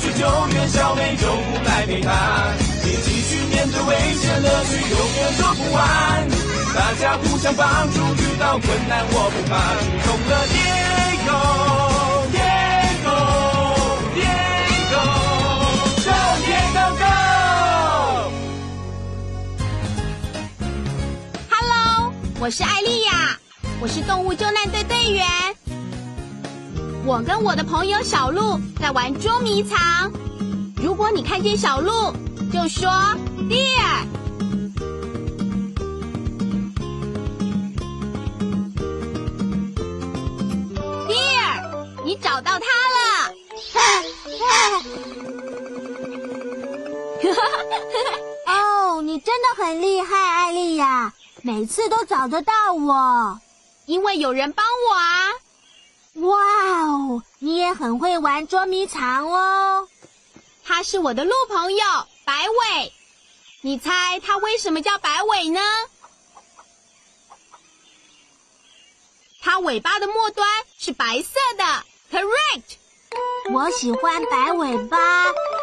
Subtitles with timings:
[0.00, 2.10] 去救援小美，救护来陪他，
[2.84, 6.28] 一起去面对危险，乐趣永远说不完。
[6.74, 11.30] 大家互相帮助，遇到困难我不怕，出动了 Diego
[12.32, 13.08] Diego
[14.14, 15.02] Diego
[16.06, 16.10] Go
[16.46, 16.84] Diego
[21.50, 23.36] Go！Hello，我是艾丽亚，
[23.80, 25.26] 我是动物救难队队员。
[27.06, 30.12] 我跟我的朋友小鹿在玩捉迷藏。
[30.76, 32.12] 如果你看见小鹿，
[32.52, 32.90] 就说
[33.48, 34.04] Dear。
[41.08, 43.34] Dear，你找到它了。
[48.46, 53.40] 哦，你真的很厉害，艾丽亚，每次都找得到我。
[53.86, 55.32] 因为有人帮我啊！
[56.20, 56.38] 哇
[56.82, 59.88] 哦，你也很会玩捉迷藏哦。
[60.64, 61.84] 他是我的鹿朋友
[62.24, 62.92] 白尾，
[63.62, 65.60] 你猜他为什么叫白尾呢？
[69.42, 70.46] 它尾巴的末端
[70.78, 71.64] 是白色的
[72.12, 72.76] ，correct。
[73.52, 74.98] 我喜欢白尾巴，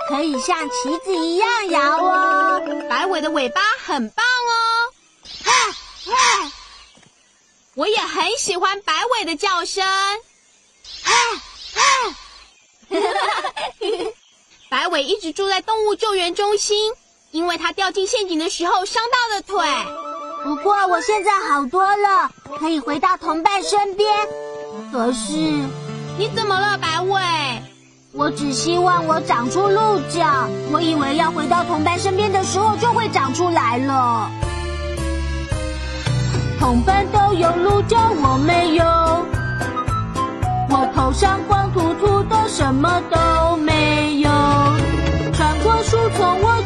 [0.09, 2.59] 可以像旗子一样摇哦。
[2.89, 4.91] 白尾的尾巴很棒哦。
[7.75, 9.85] 我也很喜欢白尾的叫声。
[11.03, 11.14] 哈
[11.75, 11.81] 哈！
[14.70, 16.92] 白尾一直住在动物救援中心，
[17.31, 19.66] 因为它掉进陷阱的时候伤到了腿。
[20.44, 24.28] 不过我现在好多了，可以回到同伴身边。
[24.92, 25.31] 可是
[26.18, 27.22] 你怎么了，白尾？
[28.14, 34.30] 我只希望我长出鹿角，我以为要回到同伴身边的时候就会长出来了。
[36.59, 38.84] 同伴都有鹿角，我没有。
[40.69, 44.29] 我头上光秃秃的，什么都没有。
[45.33, 46.56] 穿过树丛，我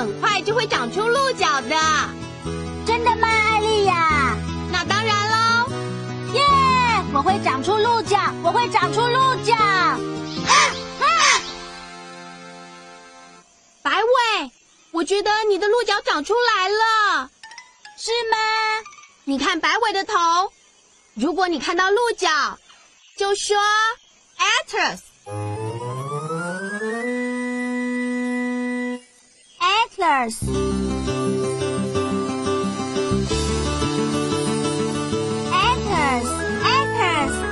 [0.00, 1.76] 很快就会长出鹿角的。
[2.86, 4.34] 真的吗，艾丽亚？
[4.72, 5.68] 那当然喽。
[6.32, 6.42] 耶！
[7.12, 9.54] 我会长出鹿角，我会长出鹿角。
[9.54, 9.98] 啊
[11.00, 11.04] 啊！
[13.82, 14.50] 白尾，
[14.90, 17.28] 我觉得你的鹿角长出来了，
[17.98, 18.38] 是吗？
[19.24, 20.14] 你看白尾的头。
[21.12, 22.58] 如果你看到鹿角，
[23.18, 23.58] 就说
[24.38, 25.00] atlas。
[29.98, 30.36] Atlas，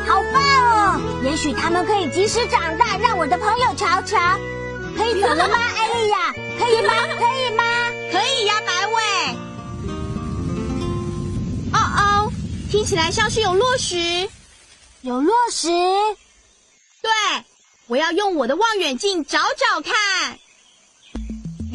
[0.07, 1.01] 好棒哦！
[1.25, 4.39] 也许他们可以及时长大，让我的朋友瞧瞧。
[4.97, 6.33] 可以走了吗， 艾丽亚？
[6.59, 6.95] 可以吗？
[7.19, 7.65] 可以吗？
[8.13, 9.03] 可以呀，白尾。
[11.73, 12.33] 哦哦，
[12.71, 14.29] 听起来像是有落石。
[15.03, 15.69] 有落石。
[17.03, 17.11] 对，
[17.89, 20.39] 我要用我的望远镜找找看。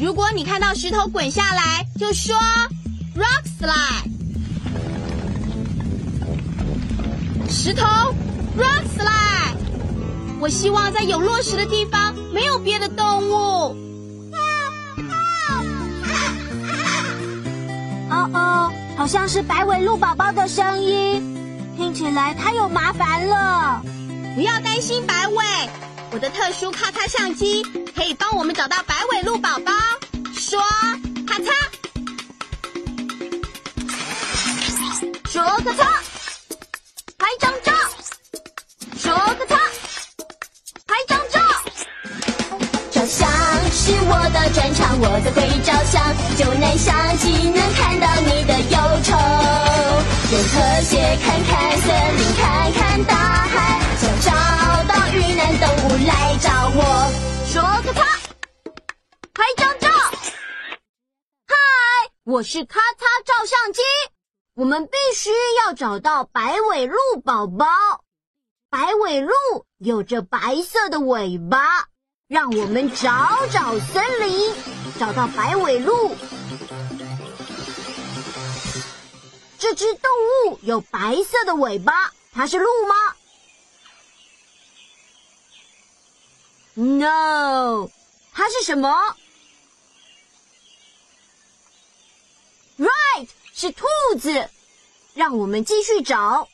[0.04, 2.36] 如果你看到石头滚下来，就说
[3.16, 4.04] rock slide。
[7.48, 7.86] 石头
[8.54, 9.56] rock slide。
[10.38, 13.34] 我希望在有落石的地方没有别的动物。
[18.10, 21.34] 哦哦，好像是白尾鹿宝宝的声音，
[21.78, 23.80] 听起来它有麻烦了。
[24.34, 25.36] 不要担心，白尾，
[26.14, 27.60] 我的特殊咔嚓相机
[27.92, 29.72] 可以帮我们找到白尾鹿宝宝。
[30.32, 30.62] 说
[31.26, 31.50] 咔嚓，
[35.28, 35.84] 说咔嚓，
[37.18, 37.72] 拍张照。
[38.96, 39.58] 说咔嚓，
[40.86, 41.40] 拍张照。
[42.92, 43.28] 照相
[43.72, 49.18] 是我的专长，我最会照相，就能相机能看到你的忧愁。
[50.30, 51.88] 用特写看看森
[52.18, 53.16] 林，看看大
[53.48, 53.80] 海，
[54.24, 56.80] 找到遇难动物来找我。
[57.46, 58.02] 说咔嚓，
[59.34, 59.90] 拍张照。
[61.46, 61.54] 嗨，
[62.24, 63.82] 我是咔嚓照相机。
[64.54, 65.28] 我们必须
[65.62, 67.66] 要找到白尾鹿宝宝。
[68.70, 69.30] 白尾鹿
[69.76, 71.88] 有着白色的尾巴，
[72.26, 74.54] 让我们找找森林，
[74.98, 76.16] 找到白尾鹿。
[79.58, 80.10] 这只动
[80.48, 82.94] 物有白色的尾巴，它是鹿吗
[86.74, 87.90] ？No，
[88.32, 89.16] 它是什么
[92.78, 93.86] ？Right，是兔
[94.20, 94.50] 子。
[95.14, 96.48] 让我们继续找。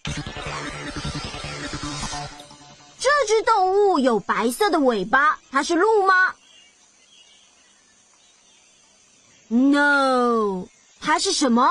[2.99, 6.35] 这只动物有白色的尾巴，它是鹿吗
[9.49, 10.69] ？No，
[11.01, 11.67] 它是什么？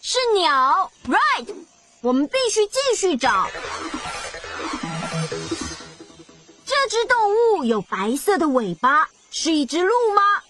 [0.00, 0.90] 是鸟。
[1.04, 1.54] Right，
[2.00, 3.48] 我们必须继续找。
[6.92, 7.16] 只动
[7.56, 10.42] 物有白色的尾巴，是一只鹿吗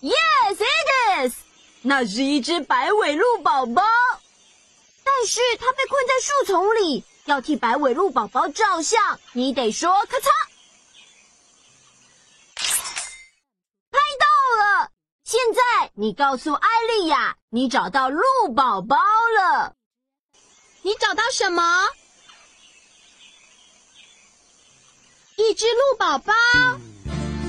[0.00, 1.34] ？Yes, it is。
[1.80, 3.82] 那是一只白尾鹿宝宝，
[5.02, 10.28] 但是它被困在树丛里，要替白尾鹿宝宝照相，你得说咔嚓，
[13.90, 14.26] 拍到
[14.62, 14.92] 了。
[15.24, 18.22] 现在你告诉艾丽亚，你找到鹿
[18.54, 19.74] 宝宝了。
[20.82, 21.88] 你找到什么？
[25.48, 26.32] 一只鹿宝宝。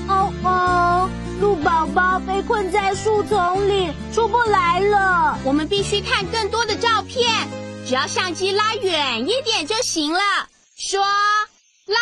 [0.08, 1.10] 哦哦。
[1.40, 5.36] 鹿宝宝被困在树丛里，出不来了。
[5.44, 7.48] 我们必须看更多的照片，
[7.84, 10.20] 只要相机拉远一点就行了。
[10.76, 11.04] 说
[11.86, 11.98] 拉，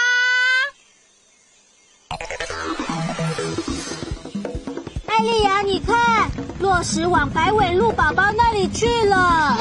[5.06, 6.30] 艾丽亚，你看，
[6.60, 9.58] 落石往白尾鹿宝宝那里去了。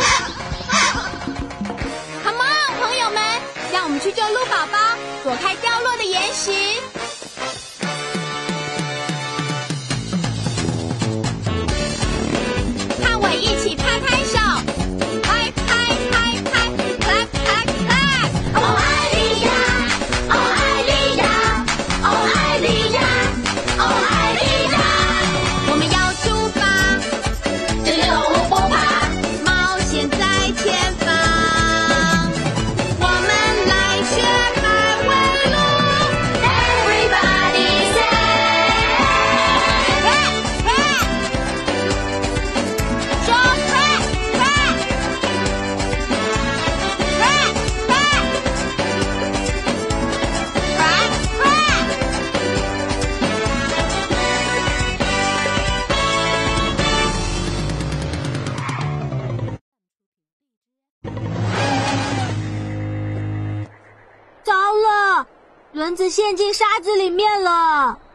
[3.82, 4.78] 让我们去救鹿宝宝，
[5.24, 6.52] 躲开掉落的岩石。
[13.02, 14.38] 看我一起拍拍手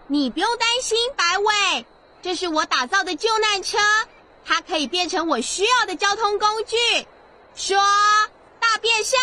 [0.08, 1.84] 你不用担心，白尾，
[2.22, 3.76] 这是我打造的救难车，
[4.44, 6.76] 它可以变成我需要的交通工具。
[7.56, 7.76] 说
[8.60, 9.18] 大变身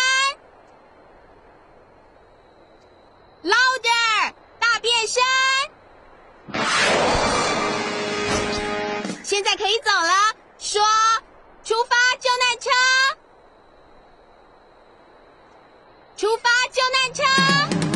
[3.44, 5.22] ，louder，大变身，
[9.24, 10.34] 现在可以走了。
[10.58, 10.82] 说
[11.64, 12.70] 出发，救难车，
[16.18, 17.93] 出发，救难车。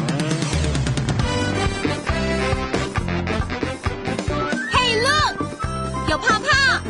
[6.23, 6.81] 泡泡，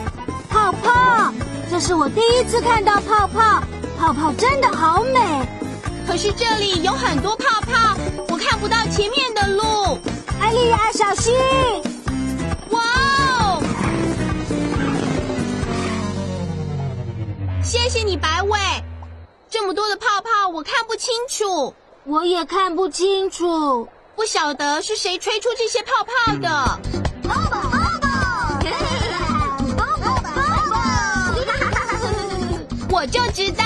[0.49, 1.32] 泡泡，
[1.70, 3.62] 这是我第一次看到泡泡，
[3.99, 5.49] 泡泡真的好美。
[6.06, 7.97] 可是这里有很多泡泡，
[8.28, 9.99] 我看不到前面的路。
[10.40, 11.35] 艾丽亚，小心！
[12.70, 12.80] 哇
[13.28, 13.62] 哦！
[17.62, 18.58] 谢谢你，白尾。
[19.50, 21.75] 这么多的泡泡，我看不清楚。
[22.04, 26.80] 我也看不清楚，不晓得是谁吹出这些泡泡的。
[32.99, 33.64] 我就知道，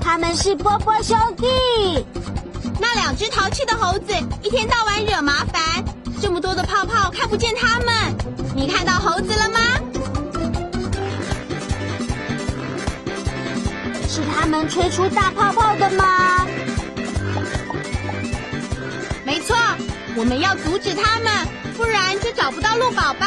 [0.00, 1.44] 他们是波波兄弟。
[2.78, 5.84] 那两只淘气的猴子一天到晚惹麻烦，
[6.22, 8.14] 这么多的泡泡看不见他们。
[8.54, 9.58] 你看到猴子了吗？
[14.08, 16.46] 是他们吹出大泡泡的吗？
[19.24, 19.56] 没错，
[20.14, 23.26] 我们要阻止他们，不然就找不到鹿宝宝。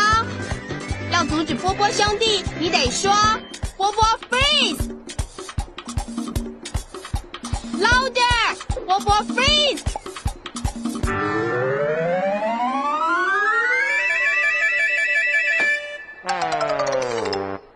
[1.11, 3.11] 要阻止波波兄弟，你得说
[3.75, 4.03] 波波
[8.87, 9.81] 波波 freeze。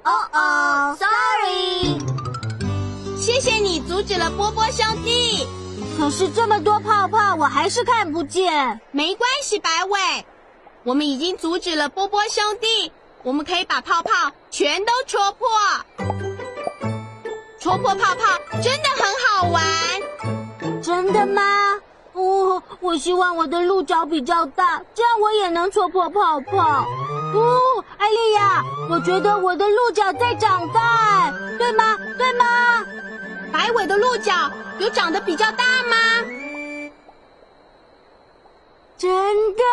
[0.03, 1.99] 哦哦，sorry。
[3.19, 5.45] 谢谢你阻止了波波兄弟。
[5.99, 8.79] 可是这么多泡泡，我还是看不见。
[8.91, 10.25] 没关系，白尾，
[10.83, 15.49] 我们已经阻止了波波兄弟，我们可以把泡泡全都戳破。
[17.59, 19.61] 戳破泡泡真的很好玩。
[20.91, 21.41] 真的吗？
[22.11, 26.85] 哦，我希望我的鹿角比较大，这样我也能戳破泡泡。
[27.33, 31.97] 哦，艾丽亚，我觉得我的鹿角在长大，对吗？
[32.17, 32.85] 对吗？
[33.53, 34.33] 白尾的鹿角
[34.79, 35.95] 有长得比较大吗？
[38.97, 39.09] 真
[39.55, 39.63] 的，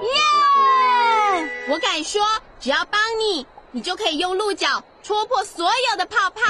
[0.00, 0.08] 耶！
[1.68, 2.22] 我敢说，
[2.58, 6.40] 只要帮你，你就可以用鹿角戳破所有的泡泡。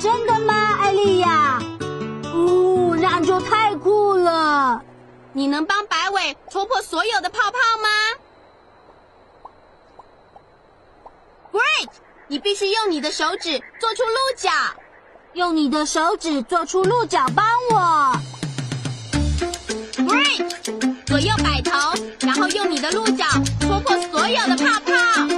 [0.00, 1.58] 真的吗，艾丽亚？
[2.38, 4.82] 哦，那就太酷了！
[5.32, 7.88] 你能帮白尾戳破所有的泡泡吗
[11.52, 11.88] ？Great！
[12.28, 14.50] 你必须用你的手指做出鹿角，
[15.34, 18.12] 用你的手指做出鹿角，帮我。
[19.96, 20.48] Great！
[21.06, 23.24] 左右摆头，然后用你的鹿角
[23.60, 25.37] 戳破所有的泡泡。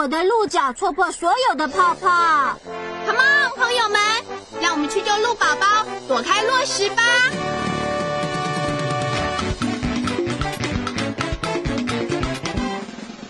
[0.00, 2.58] 我的鹿角戳破所有的泡泡。
[3.04, 4.00] Come on，朋友们，
[4.58, 7.02] 让我们去救鹿宝宝，躲开落石吧。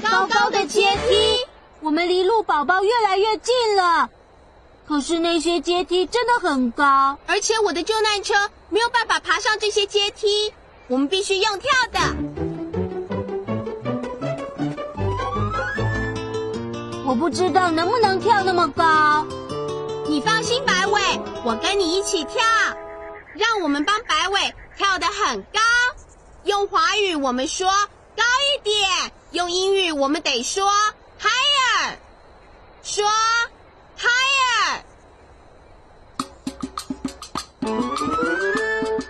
[0.00, 1.45] 高高的阶梯，
[1.81, 4.09] 我们离鹿宝宝越来越近了。
[4.87, 10.55] 可是那些阶梯真的很高，而且我的救难车没有办法爬上这些阶梯，
[10.87, 11.99] 我们必须用跳的。
[17.11, 19.26] 我不知道能不能跳那么高。
[20.07, 21.00] 你放心，白尾，
[21.45, 22.40] 我跟你一起跳。
[23.35, 25.59] 让我们帮白尾跳得很高。
[26.45, 27.69] 用华语我们说
[28.17, 30.71] 高一点，用英语我们得说
[31.21, 31.97] higher。
[32.85, 33.05] 说
[33.99, 34.83] higher。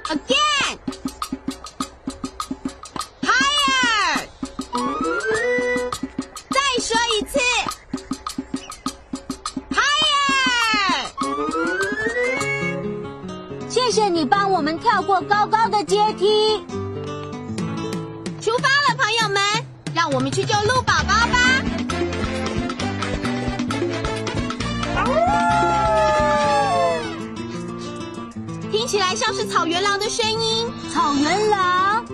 [0.08, 0.39] Again。
[13.70, 16.58] 谢谢你帮我们跳过高高的阶梯。
[18.40, 19.40] 出发了，朋友们，
[19.94, 21.62] 让我们去救鹿宝宝吧！
[28.72, 30.68] 听起来像是草原狼的声音。
[30.92, 32.04] 草原狼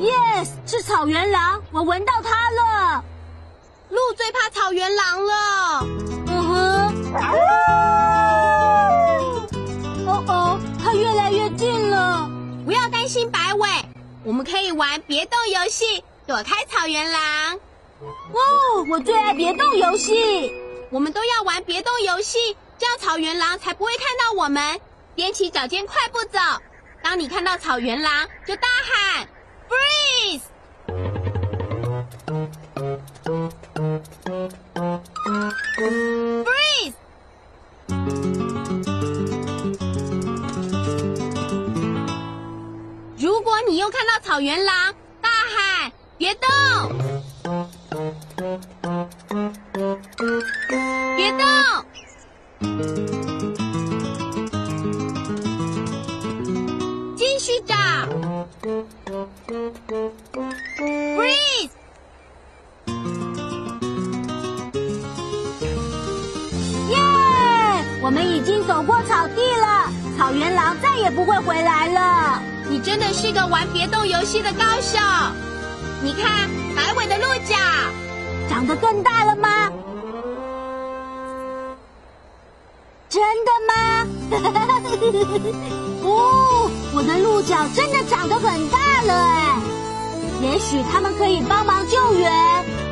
[0.00, 3.04] ，yes，是草原狼，我闻到它了。
[3.90, 5.86] 鹿最怕草原狼了。
[6.26, 7.57] 嗯哼。
[14.28, 17.58] 我们可以玩别动游戏，躲开草原狼。
[17.98, 20.54] 哦，我最爱别动游戏。
[20.90, 24.78] 我们都要玩别动游戏，这样草原狼才不会看到我们。
[25.16, 26.38] 踮起脚尖，快步走。
[27.02, 29.26] 当你看到草原狼，就大喊
[29.70, 30.42] “freeze”。
[35.78, 36.17] freeze。
[43.90, 46.48] 看到草原狼，大喊别动，
[51.16, 51.40] 别动。
[57.16, 57.74] 继续找
[61.16, 61.70] ，freeze。
[66.90, 66.96] 耶！
[68.02, 72.42] 我们已经走过草地了，草原狼再也不会回来了。
[72.70, 74.98] 你真的是个玩别动游戏的高手。
[76.02, 77.56] 你看，白尾的鹿角，
[78.48, 79.70] 长得更大了吗？
[83.08, 83.72] 真的吗？
[86.04, 89.56] 哦，我的鹿角真的长得很大了哎！
[90.42, 92.30] 也许他们可以帮忙救援。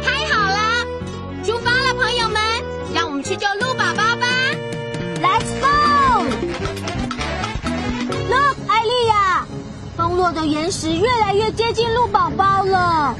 [0.03, 0.85] 太好了！
[1.45, 2.41] 出发了，朋友们，
[2.95, 4.03] 让我们去救鹿宝宝
[10.27, 13.15] 落的岩石越来越接近鹿宝宝了。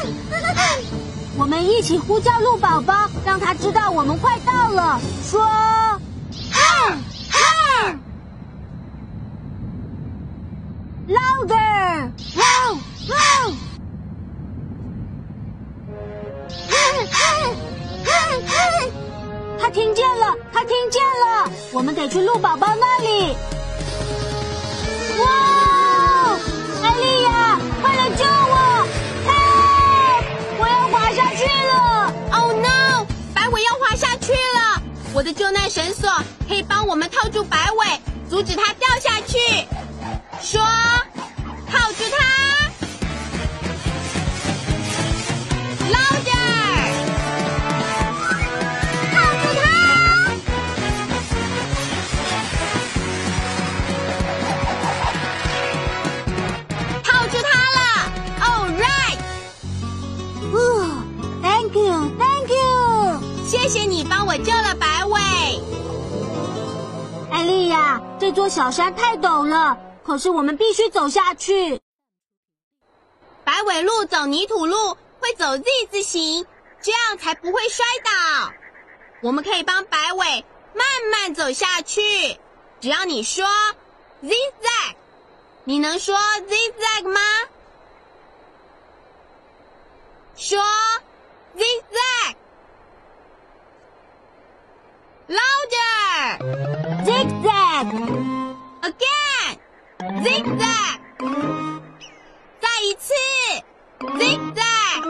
[1.38, 5.00] 我们一起呼叫鹿宝宝，让他知道我们快到了。
[5.24, 5.40] 说
[11.08, 12.44] ，louder，哇
[13.08, 13.16] 哇！
[19.58, 23.34] 他听见了，他听见了，我们得去鹿宝宝那里。
[25.24, 25.49] 哇！
[35.20, 36.10] 我的救难绳索
[36.48, 38.00] 可以帮我们套住白尾，
[38.30, 39.36] 阻止它掉下去。
[40.40, 40.62] 说，
[41.70, 42.40] 套住它。
[46.24, 46.29] 谢
[68.30, 71.80] 这座小山太陡了，可是我们必须走下去。
[73.42, 76.46] 白尾鹿走泥土路会走 Z 字形，
[76.80, 78.52] 这样才不会摔倒。
[79.22, 80.44] 我们可以帮白尾
[80.74, 82.38] 慢慢走下去，
[82.80, 83.44] 只要你说
[84.22, 84.94] zigzag，
[85.64, 87.20] 你能说 zigzag 吗？
[90.36, 90.62] 说
[91.56, 92.36] zigzag。
[95.30, 96.42] Louder!
[97.04, 97.86] Zigzag!
[98.82, 99.58] Again!
[100.24, 100.98] Zigzag!
[102.60, 103.14] 再一次
[104.18, 105.00] ！Zigzag!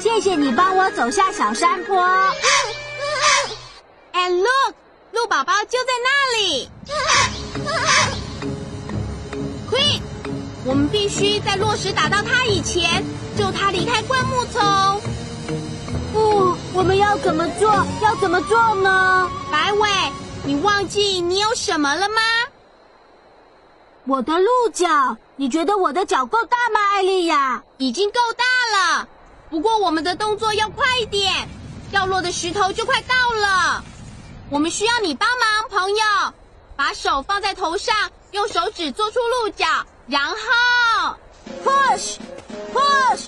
[0.00, 1.94] 谢谢你帮我走下小山坡。
[4.14, 4.74] And look!
[5.12, 6.70] 鹿宝宝就在那里。
[9.70, 10.00] Quick!
[10.64, 13.04] 我们必须在落石打到它以前，
[13.36, 15.02] 救它离开灌木丛。
[16.14, 17.70] 不，我们要怎么做？
[18.02, 19.30] 要怎么做呢？
[19.50, 19.90] 白尾，
[20.42, 22.22] 你忘记你有什么了吗？
[24.06, 25.16] 我的鹿角。
[25.36, 27.62] 你觉得我的脚够大吗，艾丽亚？
[27.76, 28.44] 已经够大
[28.78, 29.08] 了。
[29.50, 31.48] 不过我们的动作要快一点，
[31.90, 33.84] 掉落的石头就快到了。
[34.48, 36.32] 我们需要你帮忙，朋友。
[36.74, 37.94] 把手放在头上，
[38.30, 39.66] 用手指做出鹿角，
[40.06, 41.16] 然后
[41.64, 42.16] push
[42.72, 43.26] push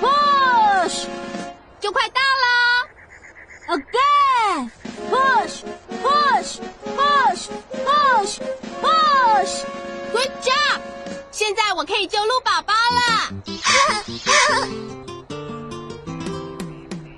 [0.00, 1.06] push。
[1.80, 2.69] 就快到了
[3.70, 4.70] ！Again,
[5.10, 5.62] push,
[6.02, 6.58] push,
[6.96, 7.48] push,
[7.86, 8.40] push,
[8.82, 9.64] push.
[10.10, 10.80] Good job！
[11.30, 13.30] 现在我可以救鹿宝宝了。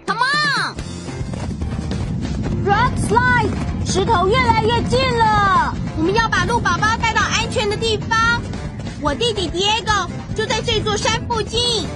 [0.06, 0.76] Come on!
[2.66, 3.50] Rock slide，
[3.86, 5.74] 石头越来越近了。
[5.96, 8.42] 我们要把鹿宝宝带到安全的地方。
[9.00, 11.88] 我弟弟 Diego 就在这座山附近，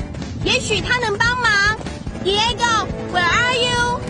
[0.45, 1.77] 也许他能帮忙。
[2.25, 4.01] Diego，Where are you？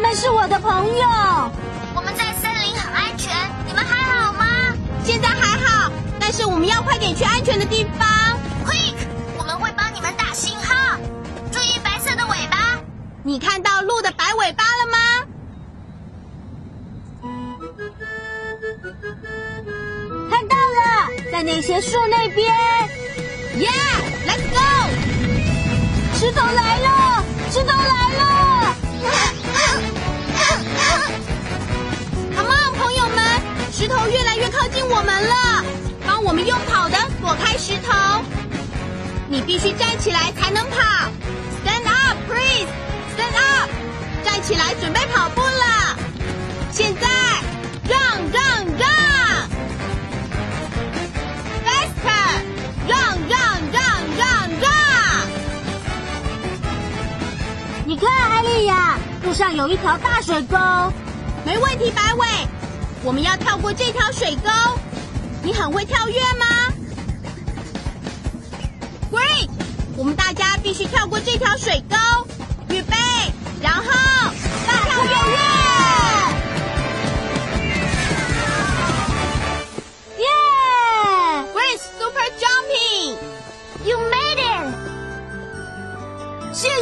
[0.00, 1.08] 他们是我的朋友。
[1.92, 3.34] 我们在森林很安全，
[3.66, 4.46] 你们还好吗？
[5.02, 8.06] 现在还好，但是我们要快点去安全的地方。
[8.64, 8.94] Quick，
[9.36, 10.96] 我们会帮你们打信号。
[11.50, 12.78] 注意白色的尾巴。
[13.24, 14.98] 你看到鹿的白尾巴了吗？
[20.30, 22.54] 看到了，在那些树那边。
[23.56, 24.60] Yeah，let's go！
[26.14, 28.76] 石头来了，石头来了
[32.34, 33.18] ！Come on，朋友们，
[33.72, 35.64] 石头越来越靠近我们了，
[36.06, 38.22] 帮我们用跑的躲开石头。
[39.28, 40.76] 你必须站起来才能跑。
[41.64, 43.70] Stand up，please！Stand up！
[44.24, 45.96] 站起来，准备跑步了。
[46.72, 47.06] 现在，
[59.38, 60.58] 上有一条大水沟。
[61.46, 62.26] 没问题，白尾，
[63.04, 64.50] 我们要跳过这条水沟。
[65.44, 66.44] 你很会跳跃吗
[69.12, 69.48] ？Great，
[69.96, 71.96] 我们大家必须跳过这条水沟。
[72.74, 72.96] 预备，
[73.62, 73.84] 然后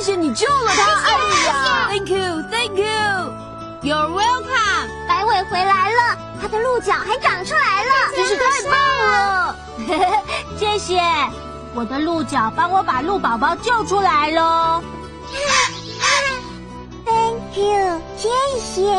[0.07, 1.89] 谢谢你救了他，艾丽亚。
[1.89, 2.87] Thank you, thank you.
[3.83, 4.89] You're welcome.
[5.09, 9.57] 白尾回来了，它的鹿角还长出来了，真是太棒了！
[10.57, 11.03] 谢谢，
[11.75, 14.81] 我的鹿角帮我把鹿宝宝救出来喽。
[17.05, 18.29] Thank you，谢
[18.61, 18.97] 谢。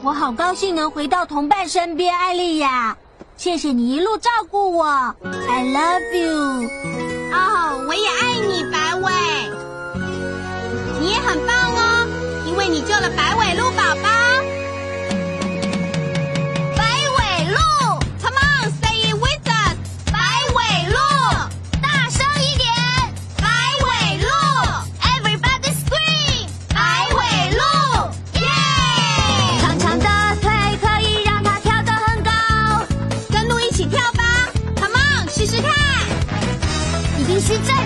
[0.00, 2.96] 我好高兴能回到同伴身边，艾丽亚。
[3.36, 4.86] 谢谢你一路照顾我
[5.50, 6.93] ，I love you。
[7.32, 9.10] 哦，我也爱你，白尾。
[11.00, 12.06] 你也很棒哦，
[12.46, 13.70] 因为你救了白尾鹿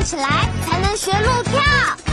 [0.09, 2.08] 起来才能学路跳。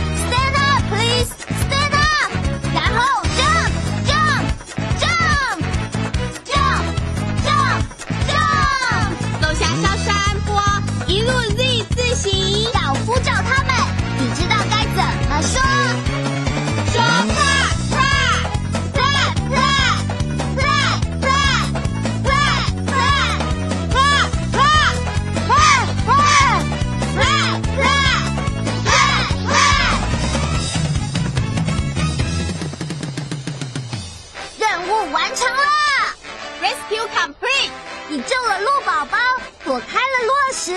[37.08, 37.70] complete。
[38.08, 39.18] 你救了鹿宝宝，
[39.64, 40.74] 躲开了落石。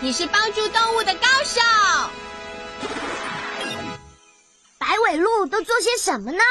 [0.00, 1.60] 你是帮助动物的高手。
[4.78, 6.42] 白尾鹿都做些什么呢？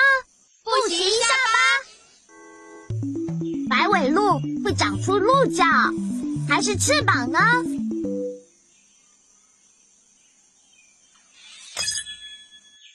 [0.64, 1.54] 复习一下吧。
[3.70, 5.64] 白尾鹿会长出鹿角，
[6.50, 7.40] 还是翅膀呢？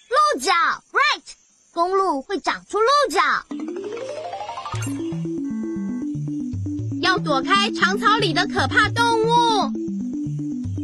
[0.08, 0.52] 鹿角
[0.92, 1.22] ，right。
[1.72, 3.20] 公鹿会长出鹿角。
[7.12, 9.26] 要躲开长草里的可怕动物。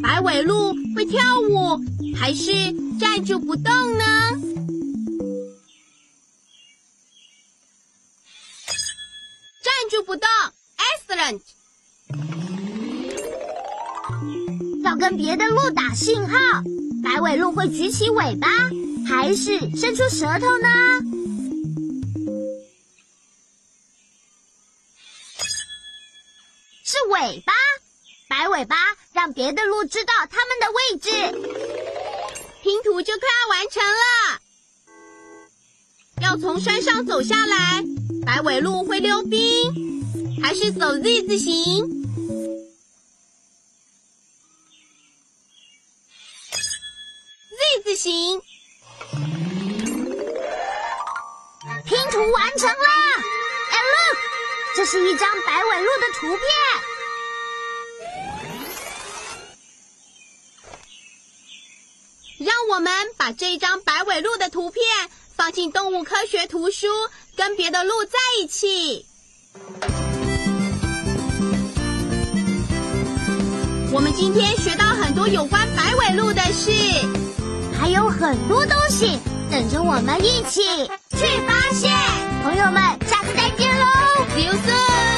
[0.03, 1.81] 白尾鹿会跳舞，
[2.15, 2.53] 还是
[3.01, 4.05] 站住不动呢？
[9.63, 10.29] 站住不动
[11.09, 11.41] ，excellent。
[14.85, 16.37] 要跟别的鹿打信号，
[17.03, 18.49] 白尾鹿会举起尾巴，
[19.07, 20.69] 还是伸出舌头呢？
[27.21, 27.53] 尾巴，
[28.29, 28.77] 白尾巴
[29.13, 31.11] 让别的鹿知道它们的位置。
[32.63, 34.41] 拼图就快要完成了。
[36.23, 37.85] 要从山上走下来，
[38.25, 41.89] 白尾鹿会溜冰，还是走 Z 字形
[47.51, 48.41] ？Z 字形。
[51.85, 52.87] 拼图完成了
[53.71, 54.19] 哎 look，
[54.77, 56.39] 这是一张白尾鹿的图片。
[62.39, 64.81] 让我们把这一张白尾鹿的图片
[65.35, 66.87] 放进动物科学图书，
[67.35, 69.05] 跟别的鹿在一起。
[73.93, 76.71] 我们今天学到很多有关白尾鹿的事。
[77.77, 79.19] 还有很多东西
[79.51, 80.63] 等着我们一起
[81.17, 81.93] 去发现。
[82.45, 83.87] 朋友们，下次再见喽
[84.37, 85.18] ！See you soon。